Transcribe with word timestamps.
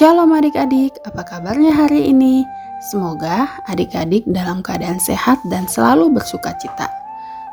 Shalom 0.00 0.32
adik-adik, 0.32 0.96
apa 1.04 1.20
kabarnya 1.28 1.76
hari 1.76 2.08
ini? 2.08 2.40
Semoga 2.88 3.60
adik-adik 3.68 4.24
dalam 4.24 4.64
keadaan 4.64 4.96
sehat 4.96 5.36
dan 5.52 5.68
selalu 5.68 6.16
bersuka 6.16 6.56
cita. 6.56 6.88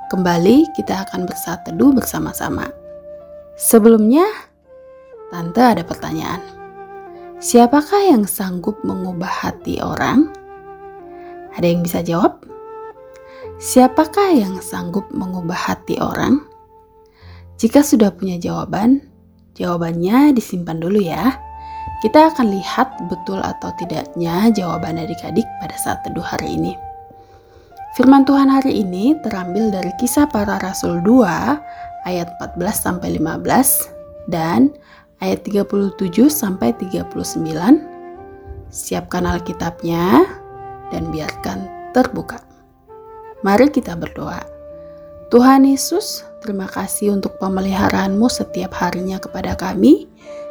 Kembali 0.08 0.64
kita 0.72 1.04
akan 1.04 1.28
bersatu 1.28 1.76
teduh 1.76 1.92
bersama-sama. 1.92 2.72
Sebelumnya, 3.60 4.24
Tante 5.28 5.60
ada 5.60 5.84
pertanyaan. 5.84 6.40
Siapakah 7.44 8.16
yang 8.16 8.24
sanggup 8.24 8.80
mengubah 8.80 9.28
hati 9.44 9.84
orang? 9.84 10.32
Ada 11.52 11.68
yang 11.68 11.84
bisa 11.84 12.00
jawab? 12.00 12.48
Siapakah 13.60 14.32
yang 14.32 14.56
sanggup 14.64 15.04
mengubah 15.12 15.68
hati 15.68 16.00
orang? 16.00 16.48
Jika 17.60 17.84
sudah 17.84 18.16
punya 18.16 18.40
jawaban, 18.40 19.04
jawabannya 19.52 20.32
disimpan 20.32 20.80
dulu 20.80 21.04
ya 21.04 21.44
kita 21.98 22.30
akan 22.30 22.54
lihat 22.54 22.94
betul 23.10 23.42
atau 23.42 23.74
tidaknya 23.82 24.54
jawaban 24.54 25.02
adik-adik 25.02 25.46
pada 25.58 25.74
saat 25.82 26.06
teduh 26.06 26.22
hari 26.22 26.54
ini. 26.54 26.78
Firman 27.98 28.22
Tuhan 28.22 28.54
hari 28.54 28.86
ini 28.86 29.18
terambil 29.26 29.74
dari 29.74 29.90
kisah 29.98 30.30
para 30.30 30.62
rasul 30.62 31.02
2 31.02 31.26
ayat 32.06 32.30
14 32.38 32.62
sampai 32.78 33.18
15 33.18 34.30
dan 34.30 34.70
ayat 35.26 35.42
37 35.42 35.98
sampai 36.30 36.78
39. 36.78 37.18
Siapkan 38.70 39.26
Alkitabnya 39.26 40.30
dan 40.94 41.10
biarkan 41.10 41.66
terbuka. 41.98 42.38
Mari 43.42 43.74
kita 43.74 43.98
berdoa. 43.98 44.46
Tuhan 45.34 45.66
Yesus, 45.66 46.22
terima 46.46 46.70
kasih 46.70 47.18
untuk 47.18 47.42
pemeliharaanmu 47.42 48.30
setiap 48.30 48.78
harinya 48.78 49.18
kepada 49.18 49.58
kami 49.58 50.06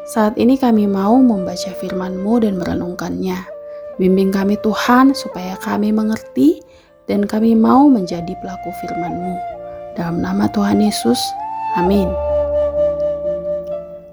saat 0.07 0.39
ini 0.39 0.55
kami 0.55 0.87
mau 0.87 1.19
membaca 1.19 1.75
firman-Mu 1.83 2.47
dan 2.47 2.63
merenungkannya. 2.63 3.43
Bimbing 3.99 4.31
kami 4.31 4.55
Tuhan 4.63 5.11
supaya 5.19 5.59
kami 5.59 5.91
mengerti 5.91 6.63
dan 7.11 7.27
kami 7.27 7.59
mau 7.59 7.91
menjadi 7.91 8.31
pelaku 8.39 8.71
firman-Mu. 8.85 9.35
Dalam 9.99 10.23
nama 10.23 10.47
Tuhan 10.55 10.79
Yesus, 10.79 11.19
amin. 11.75 12.07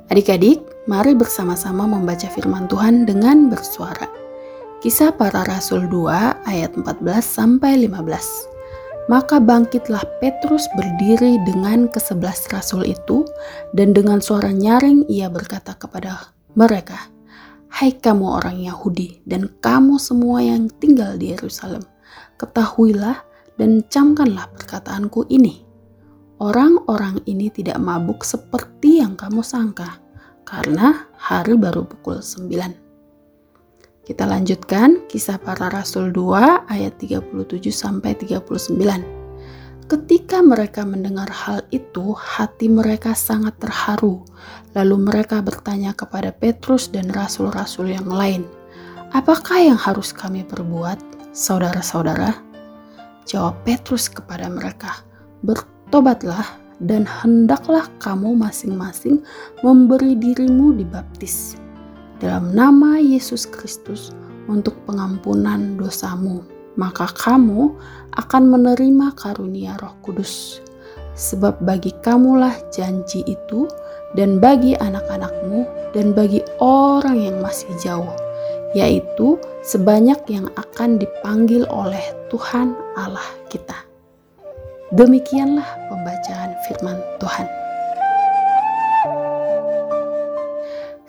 Adik-adik, 0.09 0.65
mari 0.89 1.13
bersama-sama 1.13 1.85
membaca 1.85 2.25
firman 2.31 2.65
Tuhan 2.65 3.05
dengan 3.05 3.53
bersuara. 3.53 4.09
Kisah 4.81 5.13
para 5.13 5.45
Rasul 5.45 5.85
2 5.87 6.49
ayat 6.49 6.73
14 6.73 7.21
sampai 7.21 7.85
15. 7.85 8.52
Maka 9.11 9.35
bangkitlah 9.43 10.03
Petrus 10.23 10.63
berdiri 10.79 11.35
dengan 11.43 11.91
kesebelas 11.91 12.47
rasul 12.55 12.87
itu, 12.87 13.27
dan 13.75 13.91
dengan 13.91 14.23
suara 14.23 14.47
nyaring 14.55 15.03
ia 15.11 15.27
berkata 15.27 15.75
kepada 15.75 16.31
mereka, 16.55 17.11
Hai 17.73 17.91
kamu 17.97 18.39
orang 18.39 18.61
Yahudi, 18.63 19.25
dan 19.25 19.49
kamu 19.59 19.97
semua 19.97 20.39
yang 20.45 20.69
tinggal 20.79 21.17
di 21.17 21.33
Yerusalem, 21.35 21.83
ketahuilah 22.39 23.17
dan 23.59 23.83
camkanlah 23.89 24.47
perkataanku 24.55 25.25
ini. 25.27 25.65
Orang-orang 26.39 27.19
ini 27.25 27.49
tidak 27.49 27.81
mabuk 27.81 28.21
seperti 28.23 29.01
yang 29.01 29.17
kamu 29.17 29.41
sangka, 29.41 29.99
karena 30.45 31.09
hari 31.17 31.57
baru 31.57 31.83
pukul 31.83 32.21
sembilan. 32.21 32.82
Kita 34.03 34.27
lanjutkan 34.27 35.07
kisah 35.07 35.39
para 35.39 35.71
rasul 35.71 36.11
2 36.11 36.67
ayat 36.67 36.99
37 36.99 37.71
sampai 37.71 38.11
39. 38.19 38.67
Ketika 39.87 40.43
mereka 40.43 40.83
mendengar 40.83 41.31
hal 41.31 41.63
itu, 41.71 42.11
hati 42.11 42.67
mereka 42.67 43.15
sangat 43.15 43.55
terharu. 43.63 44.19
Lalu 44.75 45.07
mereka 45.07 45.39
bertanya 45.39 45.95
kepada 45.95 46.35
Petrus 46.35 46.91
dan 46.91 47.15
rasul-rasul 47.15 47.95
yang 47.95 48.11
lain, 48.11 48.43
"Apakah 49.15 49.71
yang 49.71 49.79
harus 49.79 50.11
kami 50.11 50.43
perbuat, 50.43 50.99
saudara-saudara?" 51.31 52.35
Jawab 53.23 53.55
Petrus 53.63 54.11
kepada 54.11 54.51
mereka, 54.51 54.99
"Bertobatlah 55.47 56.59
dan 56.83 57.07
hendaklah 57.07 57.87
kamu 58.03 58.35
masing-masing 58.35 59.23
memberi 59.63 60.19
dirimu 60.19 60.75
dibaptis 60.75 61.62
dalam 62.23 62.55
nama 62.55 63.03
Yesus 63.03 63.43
Kristus 63.43 64.15
untuk 64.47 64.79
pengampunan 64.87 65.75
dosamu, 65.75 66.39
maka 66.79 67.11
kamu 67.11 67.75
akan 68.15 68.43
menerima 68.47 69.11
karunia 69.19 69.75
Roh 69.83 69.91
Kudus. 69.99 70.63
Sebab 71.19 71.59
bagi 71.67 71.91
kamulah 71.99 72.55
janji 72.71 73.27
itu, 73.27 73.67
dan 74.15 74.39
bagi 74.39 74.73
anak-anakmu, 74.79 75.67
dan 75.91 76.15
bagi 76.15 76.39
orang 76.63 77.19
yang 77.19 77.37
masih 77.43 77.69
jauh, 77.75 78.15
yaitu 78.71 79.35
sebanyak 79.61 80.17
yang 80.31 80.47
akan 80.55 80.95
dipanggil 80.97 81.67
oleh 81.67 82.01
Tuhan 82.31 82.71
Allah 82.95 83.29
kita. 83.51 83.77
Demikianlah 84.95 85.67
pembacaan 85.91 86.55
Firman 86.65 86.97
Tuhan. 87.19 87.62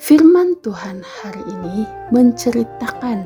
Firman 0.05 0.61
Tuhan 0.61 1.01
hari 1.01 1.41
ini 1.49 1.89
menceritakan 2.13 3.25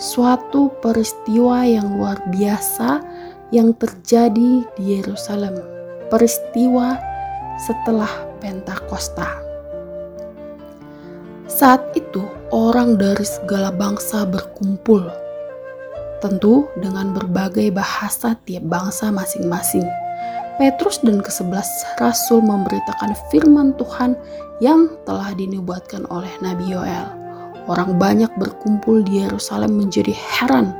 suatu 0.00 0.72
peristiwa 0.80 1.68
yang 1.68 2.00
luar 2.00 2.16
biasa 2.32 3.04
yang 3.52 3.76
terjadi 3.76 4.64
di 4.72 4.84
Yerusalem. 4.96 5.52
Peristiwa 6.08 6.96
setelah 7.60 8.08
Pentakosta. 8.40 9.36
Saat 11.44 11.92
itu, 11.92 12.24
orang 12.56 12.96
dari 12.96 13.28
segala 13.28 13.68
bangsa 13.68 14.24
berkumpul, 14.24 15.04
tentu 16.24 16.72
dengan 16.80 17.12
berbagai 17.12 17.68
bahasa 17.68 18.32
tiap 18.48 18.64
bangsa 18.64 19.12
masing-masing 19.12 19.84
Petrus 20.54 21.02
dan 21.02 21.18
kesebelas 21.18 21.66
rasul 21.98 22.38
memberitakan 22.38 23.10
firman 23.26 23.74
Tuhan 23.74 24.14
yang 24.62 24.86
telah 25.02 25.34
dinubuatkan 25.34 26.06
oleh 26.14 26.30
Nabi 26.38 26.70
Yoel. 26.70 27.10
Orang 27.66 27.98
banyak 27.98 28.30
berkumpul 28.38 29.02
di 29.02 29.26
Yerusalem 29.26 29.74
menjadi 29.74 30.14
heran 30.14 30.70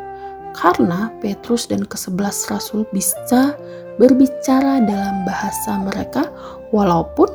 karena 0.55 1.11
Petrus 1.19 1.67
dan 1.67 1.83
kesebelas 1.83 2.47
rasul 2.47 2.87
bisa 2.95 3.59
berbicara 3.99 4.79
dalam 4.79 5.27
bahasa 5.27 5.75
mereka 5.83 6.31
walaupun 6.71 7.27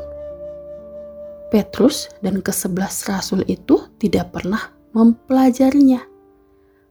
Petrus 1.51 2.07
dan 2.23 2.39
kesebelas 2.39 3.03
rasul 3.11 3.43
itu 3.51 3.83
tidak 3.99 4.31
pernah 4.31 4.71
mempelajarinya. 4.95 5.99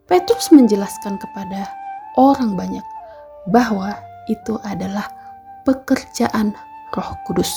Petrus 0.04 0.52
menjelaskan 0.52 1.16
kepada 1.16 1.72
orang 2.20 2.52
banyak 2.52 2.84
bahwa 3.48 3.96
itu 4.28 4.60
adalah 4.66 5.08
pekerjaan 5.68 6.56
Roh 6.96 7.12
Kudus. 7.28 7.52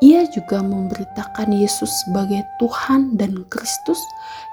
Ia 0.00 0.24
juga 0.32 0.60
memberitakan 0.64 1.52
Yesus 1.52 1.88
sebagai 2.04 2.44
Tuhan 2.60 3.16
dan 3.20 3.44
Kristus 3.52 4.00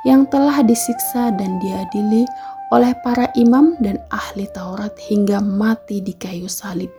yang 0.04 0.28
telah 0.28 0.64
disiksa 0.64 1.32
dan 1.36 1.60
diadili 1.64 2.28
oleh 2.72 2.96
para 3.04 3.28
imam 3.36 3.76
dan 3.80 4.00
ahli 4.12 4.48
Taurat 4.52 4.96
hingga 5.00 5.40
mati 5.44 6.00
di 6.00 6.16
kayu 6.16 6.48
salib, 6.48 6.92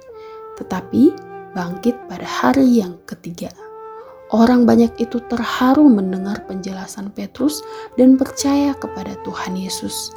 tetapi 0.60 1.12
bangkit 1.56 1.96
pada 2.08 2.24
hari 2.24 2.84
yang 2.84 2.96
ketiga. 3.08 3.48
Orang 4.32 4.64
banyak 4.64 4.92
itu 4.98 5.20
terharu 5.30 5.86
mendengar 5.88 6.42
penjelasan 6.48 7.12
Petrus 7.12 7.60
dan 8.00 8.16
percaya 8.18 8.76
kepada 8.76 9.14
Tuhan 9.24 9.56
Yesus. 9.56 10.12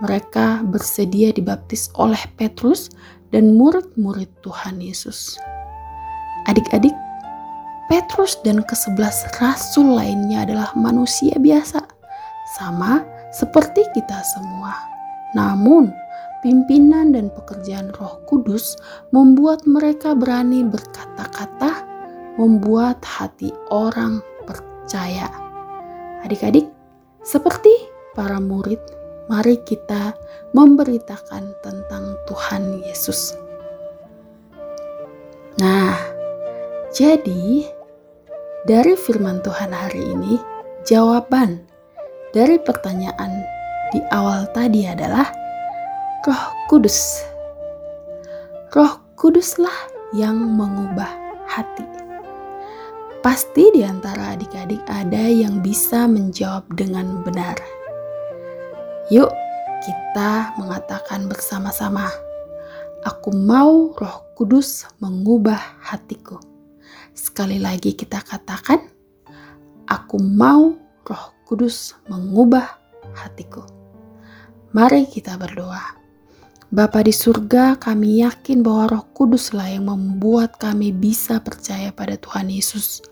Mereka 0.00 0.64
bersedia 0.68 1.28
dibaptis 1.30 1.92
oleh 1.96 2.20
Petrus 2.40 2.88
dan 3.30 3.54
murid-murid 3.54 4.30
Tuhan 4.42 4.82
Yesus. 4.82 5.38
Adik-adik, 6.50 6.94
Petrus 7.90 8.38
dan 8.46 8.62
kesebelas 8.62 9.26
rasul 9.38 9.98
lainnya 9.98 10.46
adalah 10.46 10.70
manusia 10.78 11.34
biasa, 11.38 11.82
sama 12.58 13.02
seperti 13.34 13.82
kita 13.94 14.22
semua. 14.34 14.74
Namun, 15.34 15.90
pimpinan 16.42 17.14
dan 17.14 17.30
pekerjaan 17.34 17.90
Roh 17.98 18.22
Kudus 18.26 18.78
membuat 19.14 19.62
mereka 19.66 20.14
berani 20.14 20.66
berkata-kata, 20.66 21.86
membuat 22.38 23.02
hati 23.02 23.50
orang 23.70 24.22
percaya. 24.46 25.30
Adik-adik, 26.26 26.66
seperti 27.22 27.70
para 28.14 28.38
murid 28.38 28.80
mari 29.30 29.62
kita 29.62 30.18
memberitakan 30.50 31.54
tentang 31.62 32.18
Tuhan 32.26 32.82
Yesus. 32.82 33.38
Nah, 35.62 35.94
jadi 36.90 37.70
dari 38.66 38.98
firman 38.98 39.38
Tuhan 39.46 39.70
hari 39.70 40.02
ini, 40.18 40.34
jawaban 40.82 41.62
dari 42.34 42.58
pertanyaan 42.58 43.30
di 43.94 44.02
awal 44.10 44.50
tadi 44.50 44.90
adalah 44.90 45.30
Roh 46.26 46.44
Kudus. 46.66 47.22
Roh 48.74 48.98
Kuduslah 49.14 49.94
yang 50.10 50.38
mengubah 50.58 51.10
hati. 51.46 51.86
Pasti 53.20 53.68
di 53.70 53.84
antara 53.84 54.34
adik-adik 54.34 54.80
ada 54.88 55.28
yang 55.28 55.60
bisa 55.60 56.08
menjawab 56.08 56.64
dengan 56.72 57.20
benar. 57.22 57.79
Yuk, 59.10 59.26
kita 59.82 60.54
mengatakan 60.54 61.26
bersama-sama, 61.26 62.06
"Aku 63.02 63.34
mau 63.34 63.90
Roh 63.90 64.22
Kudus 64.38 64.86
mengubah 65.02 65.58
hatiku." 65.82 66.38
Sekali 67.10 67.58
lagi, 67.58 67.98
kita 67.98 68.22
katakan, 68.22 68.78
"Aku 69.90 70.22
mau 70.22 70.78
Roh 71.02 71.26
Kudus 71.42 71.98
mengubah 72.06 72.78
hatiku." 73.18 73.66
Mari 74.70 75.10
kita 75.10 75.34
berdoa. 75.34 75.99
Bapa 76.70 77.02
di 77.02 77.10
surga, 77.10 77.74
kami 77.82 78.22
yakin 78.22 78.62
bahwa 78.62 78.94
Roh 78.94 79.04
Kuduslah 79.10 79.74
yang 79.74 79.90
membuat 79.90 80.54
kami 80.62 80.94
bisa 80.94 81.42
percaya 81.42 81.90
pada 81.90 82.14
Tuhan 82.14 82.46
Yesus. 82.46 83.02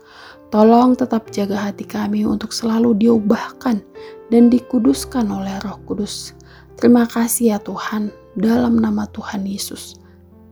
Tolong 0.47 0.95
tetap 0.95 1.27
jaga 1.35 1.67
hati 1.67 1.83
kami 1.83 2.23
untuk 2.23 2.55
selalu 2.55 2.95
diubahkan 2.95 3.83
dan 4.31 4.47
dikuduskan 4.47 5.27
oleh 5.27 5.59
Roh 5.67 5.75
Kudus. 5.83 6.31
Terima 6.79 7.03
kasih 7.03 7.51
ya 7.51 7.59
Tuhan, 7.59 8.15
dalam 8.39 8.79
nama 8.79 9.03
Tuhan 9.11 9.43
Yesus. 9.43 9.99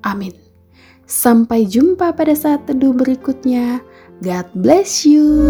Amin. 0.03 0.36
Sampai 1.07 1.63
jumpa 1.63 2.12
pada 2.12 2.36
saat 2.36 2.68
teduh 2.68 2.92
berikutnya. 2.92 3.80
God 4.19 4.51
bless 4.51 5.07
you. 5.07 5.48